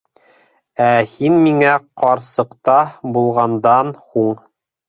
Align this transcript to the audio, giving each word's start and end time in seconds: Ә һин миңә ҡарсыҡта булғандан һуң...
Ә 0.85 0.87
һин 1.11 1.35
миңә 1.43 1.75
ҡарсыҡта 2.05 2.79
булғандан 3.19 3.93
һуң... 4.07 4.35